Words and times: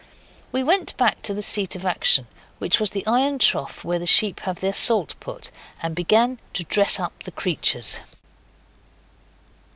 We 0.51 0.63
went 0.63 0.97
back 0.97 1.21
to 1.21 1.33
the 1.35 1.43
seat 1.43 1.75
of 1.75 1.85
action 1.85 2.25
which 2.57 2.79
was 2.79 2.89
the 2.89 3.05
iron 3.05 3.37
trough 3.37 3.85
where 3.85 3.99
the 3.99 4.07
sheep 4.07 4.39
have 4.39 4.59
their 4.59 4.73
salt 4.73 5.13
put 5.19 5.51
and 5.79 5.95
began 5.95 6.39
to 6.53 6.63
dress 6.63 6.99
up 6.99 7.21
the 7.21 7.31
creatures. 7.31 7.99